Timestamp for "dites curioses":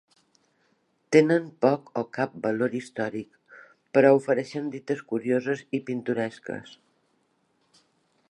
4.77-5.63